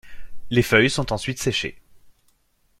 Les 0.49 0.63
feuilles 0.63 0.89
sont 0.89 1.13
ensuite 1.13 1.37
séchées. 1.37 1.77